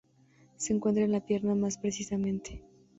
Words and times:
Se 0.55 0.73
encuentra 0.73 1.03
en 1.03 1.11
la 1.11 1.23
pierna 1.27 1.53
más 1.53 1.77
precisamente. 1.77 2.63